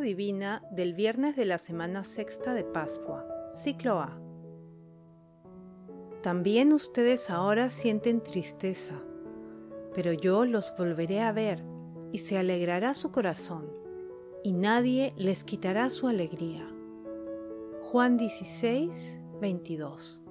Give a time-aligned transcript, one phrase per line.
[0.00, 4.18] Divina del viernes de la semana sexta de Pascua, ciclo A.
[6.22, 8.94] También ustedes ahora sienten tristeza,
[9.94, 11.62] pero yo los volveré a ver
[12.10, 13.70] y se alegrará su corazón,
[14.42, 16.66] y nadie les quitará su alegría.
[17.82, 20.22] Juan 16, 22.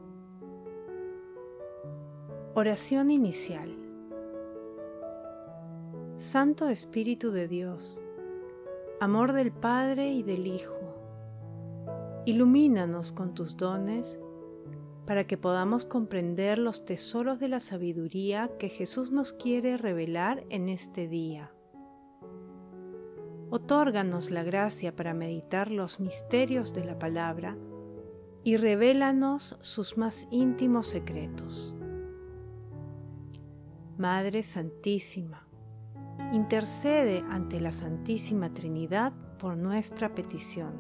[2.56, 3.78] Oración inicial.
[6.16, 8.02] Santo Espíritu de Dios,
[9.02, 10.76] amor del Padre y del Hijo,
[12.26, 14.20] ilumínanos con tus dones
[15.06, 20.68] para que podamos comprender los tesoros de la sabiduría que Jesús nos quiere revelar en
[20.68, 21.52] este día.
[23.50, 27.58] Otórganos la gracia para meditar los misterios de la palabra
[28.44, 31.74] y revélanos sus más íntimos secretos.
[33.98, 35.49] Madre Santísima,
[36.32, 40.74] intercede ante la Santísima Trinidad por nuestra petición.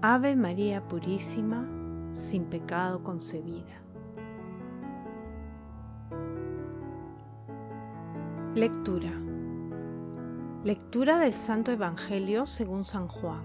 [0.00, 1.66] Ave María Purísima,
[2.12, 3.82] sin pecado concebida.
[8.54, 9.12] Lectura.
[10.64, 13.42] Lectura del Santo Evangelio según San Juan,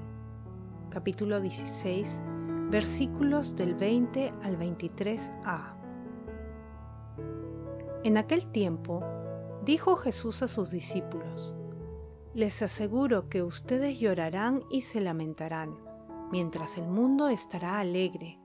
[0.89, 2.21] capítulo 16,
[2.69, 5.73] versículos del 20 al 23a.
[8.03, 9.01] En aquel tiempo,
[9.65, 11.55] Dijo Jesús a sus discípulos,
[12.33, 15.77] Les aseguro que ustedes llorarán y se lamentarán,
[16.31, 18.41] mientras el mundo estará alegre.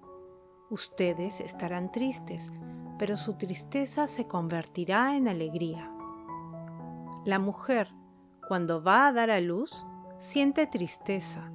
[0.70, 2.52] Ustedes estarán tristes,
[3.00, 5.90] pero su tristeza se convertirá en alegría.
[7.24, 7.88] La mujer,
[8.46, 9.84] cuando va a dar a luz,
[10.20, 11.50] siente tristeza,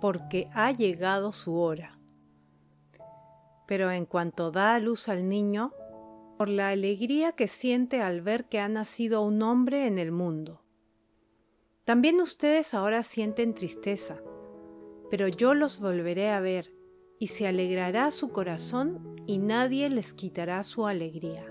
[0.00, 1.98] porque ha llegado su hora.
[3.66, 5.72] Pero en cuanto da a luz al niño,
[6.42, 10.60] por la alegría que siente al ver que ha nacido un hombre en el mundo.
[11.84, 14.20] También ustedes ahora sienten tristeza,
[15.08, 16.74] pero yo los volveré a ver,
[17.20, 21.46] y se alegrará su corazón, y nadie les quitará su alegría.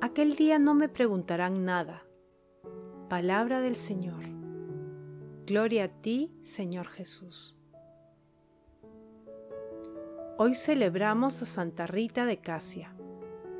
[0.00, 2.02] Aquel día no me preguntarán nada.
[3.08, 4.24] Palabra del Señor.
[5.46, 7.56] Gloria a ti, Señor Jesús.
[10.38, 12.95] Hoy celebramos a Santa Rita de Casia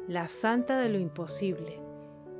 [0.08, 1.80] la santa de lo imposible,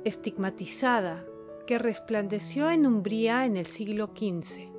[0.05, 1.25] estigmatizada,
[1.65, 4.71] que resplandeció en Umbría en el siglo XV.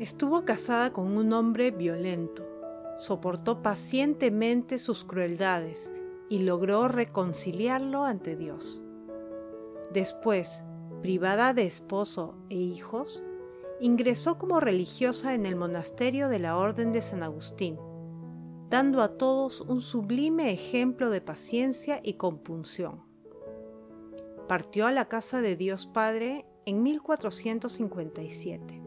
[0.00, 2.44] Estuvo casada con un hombre violento,
[2.96, 5.92] soportó pacientemente sus crueldades
[6.28, 8.82] y logró reconciliarlo ante Dios.
[9.92, 10.64] Después,
[11.02, 13.22] privada de esposo e hijos,
[13.80, 17.78] ingresó como religiosa en el monasterio de la Orden de San Agustín
[18.72, 23.02] dando a todos un sublime ejemplo de paciencia y compunción.
[24.48, 28.82] Partió a la casa de Dios Padre en 1457.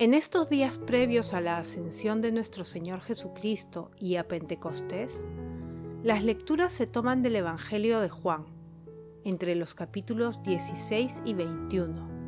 [0.00, 5.24] En estos días previos a la ascensión de nuestro Señor Jesucristo y a Pentecostés,
[6.02, 8.46] las lecturas se toman del Evangelio de Juan,
[9.22, 12.21] entre los capítulos 16 y 21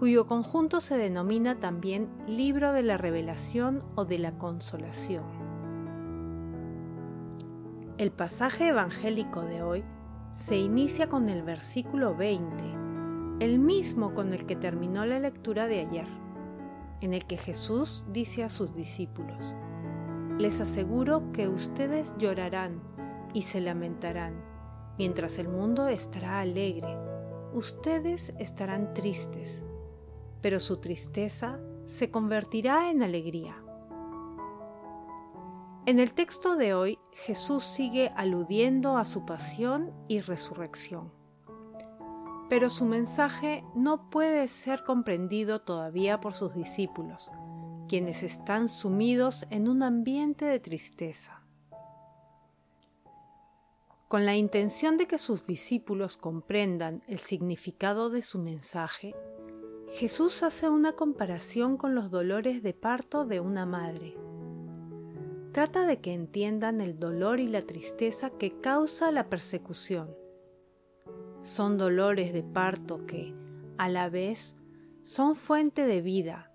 [0.00, 5.24] cuyo conjunto se denomina también libro de la revelación o de la consolación.
[7.98, 9.84] El pasaje evangélico de hoy
[10.32, 15.80] se inicia con el versículo 20, el mismo con el que terminó la lectura de
[15.80, 16.08] ayer,
[17.02, 19.54] en el que Jesús dice a sus discípulos,
[20.38, 22.80] Les aseguro que ustedes llorarán
[23.34, 24.42] y se lamentarán,
[24.96, 26.96] mientras el mundo estará alegre,
[27.52, 29.66] ustedes estarán tristes
[30.40, 33.56] pero su tristeza se convertirá en alegría.
[35.86, 41.12] En el texto de hoy, Jesús sigue aludiendo a su pasión y resurrección.
[42.48, 47.32] Pero su mensaje no puede ser comprendido todavía por sus discípulos,
[47.88, 51.42] quienes están sumidos en un ambiente de tristeza.
[54.06, 59.14] Con la intención de que sus discípulos comprendan el significado de su mensaje,
[59.92, 64.16] Jesús hace una comparación con los dolores de parto de una madre.
[65.52, 70.14] Trata de que entiendan el dolor y la tristeza que causa la persecución.
[71.42, 73.34] Son dolores de parto que,
[73.78, 74.54] a la vez,
[75.02, 76.52] son fuente de vida,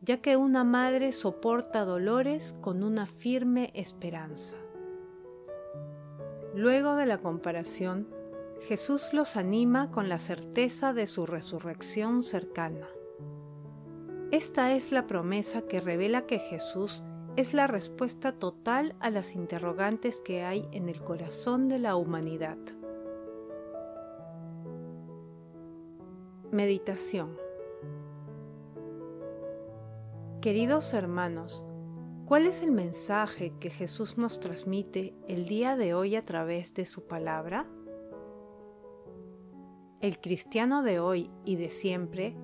[0.00, 4.56] ya que una madre soporta dolores con una firme esperanza.
[6.54, 8.06] Luego de la comparación,
[8.60, 12.88] Jesús los anima con la certeza de su resurrección cercana.
[14.30, 17.02] Esta es la promesa que revela que Jesús
[17.36, 22.58] es la respuesta total a las interrogantes que hay en el corazón de la humanidad.
[26.50, 27.36] Meditación
[30.40, 31.64] Queridos hermanos,
[32.26, 36.86] ¿cuál es el mensaje que Jesús nos transmite el día de hoy a través de
[36.86, 37.66] su palabra?
[40.00, 42.36] El cristiano de hoy y de siempre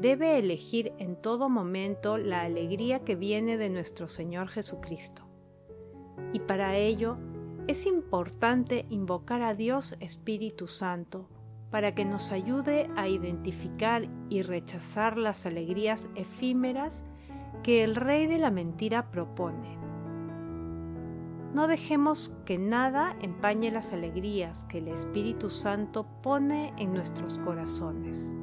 [0.00, 5.28] debe elegir en todo momento la alegría que viene de nuestro Señor Jesucristo.
[6.32, 7.18] Y para ello
[7.68, 11.28] es importante invocar a Dios Espíritu Santo
[11.70, 17.04] para que nos ayude a identificar y rechazar las alegrías efímeras
[17.62, 19.83] que el rey de la mentira propone.
[21.54, 28.34] No dejemos que nada empañe las alegrías que el Espíritu Santo pone en nuestros corazones.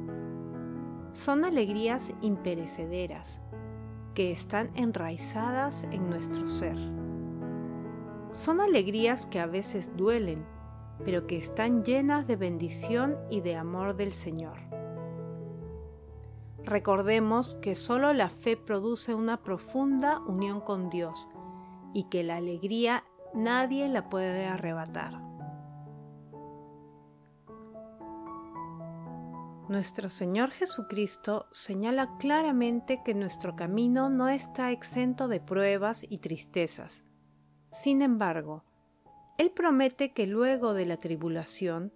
[1.12, 3.38] Son alegrías imperecederas
[4.14, 6.76] que están enraizadas en nuestro ser.
[8.32, 10.44] Son alegrías que a veces duelen
[11.04, 14.58] pero que están llenas de bendición y de amor del Señor.
[16.64, 21.28] Recordemos que solo la fe produce una profunda unión con Dios
[21.92, 23.04] y que la alegría
[23.34, 25.20] nadie la puede arrebatar.
[29.68, 37.04] Nuestro Señor Jesucristo señala claramente que nuestro camino no está exento de pruebas y tristezas.
[37.70, 38.64] Sin embargo,
[39.38, 41.92] él promete que luego de la tribulación,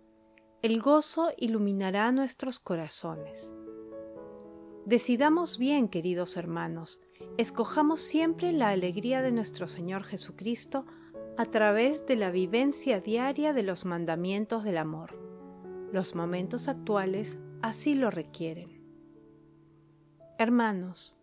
[0.63, 3.53] el gozo iluminará nuestros corazones.
[4.87, 7.01] Decidamos bien, queridos hermanos,
[7.39, 10.87] escojamos siempre la alegría de nuestro Señor Jesucristo
[11.37, 15.19] a través de la vivencia diaria de los mandamientos del amor.
[15.93, 18.81] Los momentos actuales así lo requieren.
[20.39, 21.17] Hermanos,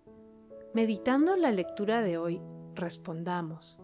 [0.73, 2.41] meditando la lectura de hoy,
[2.75, 3.79] respondamos,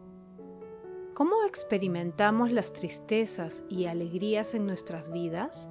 [1.13, 5.69] ¿Cómo experimentamos las tristezas y alegrías en nuestras vidas?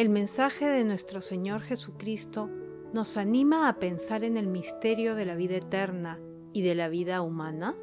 [0.00, 2.48] El mensaje de nuestro Señor Jesucristo
[2.94, 6.18] nos anima a pensar en el misterio de la vida eterna
[6.54, 7.76] y de la vida humana.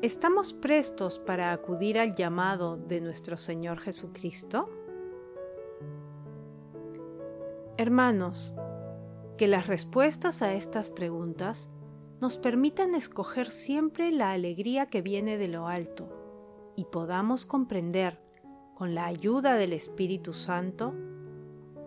[0.00, 4.70] ¿Estamos prestos para acudir al llamado de nuestro Señor Jesucristo?
[7.76, 8.54] Hermanos,
[9.36, 11.68] que las respuestas a estas preguntas
[12.22, 18.27] nos permitan escoger siempre la alegría que viene de lo alto y podamos comprender,
[18.78, 20.94] con la ayuda del Espíritu Santo,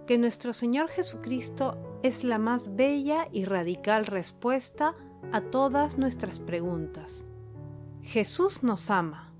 [0.06, 4.94] que nuestro Señor Jesucristo es la más bella y radical respuesta
[5.32, 7.24] a todas nuestras preguntas.
[8.02, 9.34] Jesús nos ama.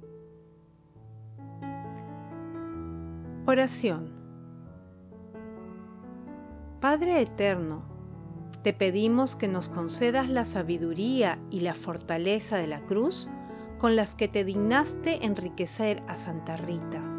[3.46, 4.14] Oración
[6.80, 7.84] Padre Eterno,
[8.64, 13.30] te pedimos que nos concedas la sabiduría y la fortaleza de la cruz
[13.78, 17.11] con las que te dignaste enriquecer a Santa Rita,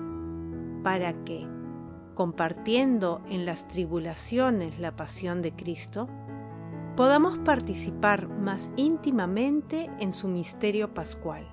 [0.82, 1.46] para que,
[2.14, 6.08] compartiendo en las tribulaciones la pasión de Cristo,
[6.96, 11.46] podamos participar más íntimamente en su misterio pascual.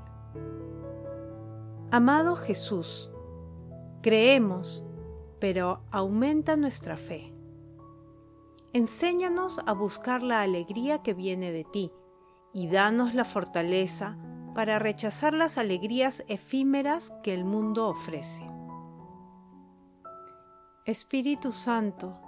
[1.92, 3.10] Amado Jesús,
[4.02, 4.84] creemos,
[5.40, 7.34] pero aumenta nuestra fe.
[8.74, 11.92] Enséñanos a buscar la alegría que viene de ti
[12.54, 14.18] y danos la fortaleza
[14.54, 18.44] para rechazar las alegrías efímeras que el mundo ofrece.
[20.90, 22.20] Espíritu Santo,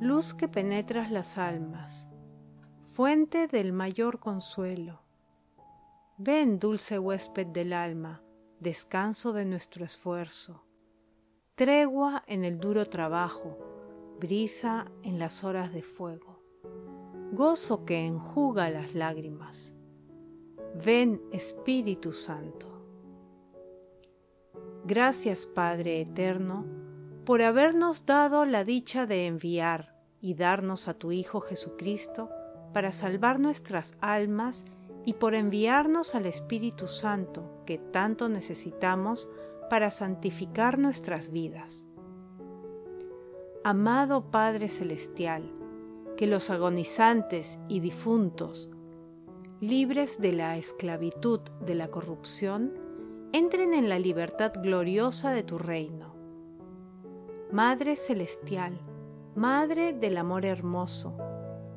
[0.00, 2.06] luz que penetras las almas,
[2.82, 5.02] fuente del mayor consuelo.
[6.16, 8.22] Ven, dulce huésped del alma,
[8.60, 10.64] descanso de nuestro esfuerzo,
[11.56, 13.58] tregua en el duro trabajo,
[14.20, 16.40] brisa en las horas de fuego,
[17.32, 19.72] gozo que enjuga las lágrimas.
[20.76, 22.68] Ven Espíritu Santo.
[24.84, 26.75] Gracias Padre Eterno
[27.26, 32.30] por habernos dado la dicha de enviar y darnos a tu Hijo Jesucristo
[32.72, 34.64] para salvar nuestras almas
[35.04, 39.28] y por enviarnos al Espíritu Santo que tanto necesitamos
[39.68, 41.84] para santificar nuestras vidas.
[43.64, 45.52] Amado Padre Celestial,
[46.16, 48.70] que los agonizantes y difuntos,
[49.60, 52.72] libres de la esclavitud de la corrupción,
[53.32, 56.15] entren en la libertad gloriosa de tu reino.
[57.52, 58.76] Madre Celestial,
[59.36, 61.16] Madre del Amor Hermoso,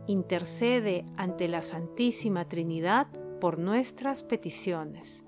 [0.08, 3.08] intercede ante la Santísima Trinidad
[3.40, 5.26] por nuestras peticiones.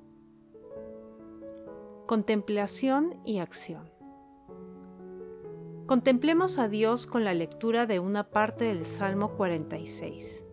[2.08, 3.92] Contemplación y acción.
[5.86, 10.44] Contemplemos a Dios con la lectura de una parte del Salmo 46.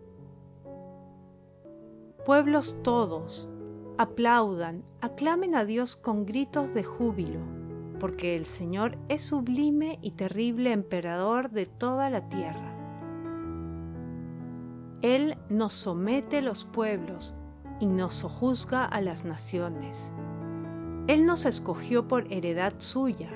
[2.27, 3.49] Pueblos todos,
[3.97, 7.58] aplaudan, aclamen a Dios con gritos de júbilo,
[7.99, 12.75] porque el Señor es sublime y terrible emperador de toda la tierra.
[15.01, 17.35] Él nos somete los pueblos
[17.79, 20.11] y nos sojuzga a las naciones.
[21.07, 23.29] Él nos escogió por heredad suya,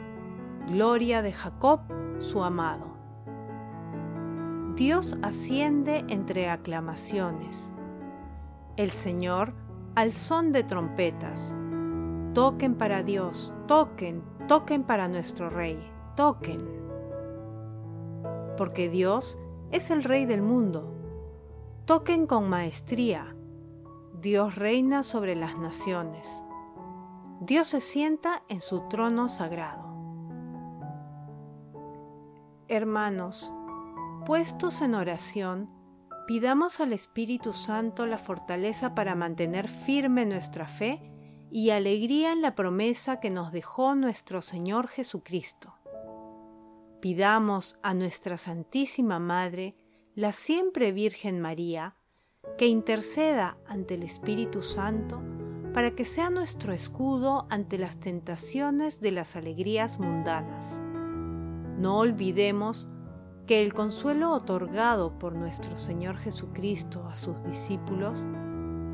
[0.68, 1.82] gloria de Jacob,
[2.20, 2.94] su amado.
[4.76, 7.72] Dios asciende entre aclamaciones.
[8.76, 9.54] El Señor
[9.96, 11.56] al son de trompetas.
[12.34, 15.80] Toquen para Dios, toquen, toquen para nuestro Rey,
[16.16, 16.68] toquen.
[18.58, 19.38] Porque Dios
[19.72, 20.94] es el Rey del mundo.
[21.86, 23.36] Toquen con maestría.
[24.22, 26.44] Dios reina sobre las naciones.
[27.42, 29.84] Dios se sienta en su trono sagrado.
[32.68, 33.54] Hermanos,
[34.26, 35.70] puestos en oración,
[36.28, 41.13] pidamos al Espíritu Santo la fortaleza para mantener firme nuestra fe
[41.56, 45.76] y alegría en la promesa que nos dejó nuestro Señor Jesucristo.
[47.00, 49.76] Pidamos a nuestra Santísima Madre,
[50.16, 51.96] la siempre Virgen María,
[52.58, 55.22] que interceda ante el Espíritu Santo
[55.76, 60.82] para que sea nuestro escudo ante las tentaciones de las alegrías mundanas.
[61.78, 62.88] No olvidemos
[63.46, 68.26] que el consuelo otorgado por nuestro Señor Jesucristo a sus discípulos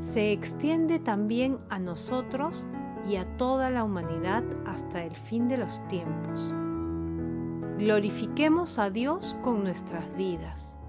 [0.00, 2.66] se extiende también a nosotros
[3.08, 6.52] y a toda la humanidad hasta el fin de los tiempos.
[7.78, 10.79] Glorifiquemos a Dios con nuestras vidas